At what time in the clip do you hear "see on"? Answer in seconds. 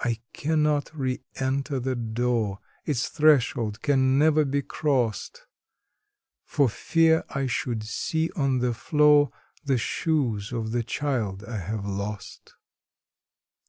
7.84-8.58